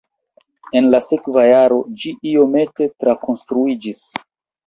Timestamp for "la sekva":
0.95-1.43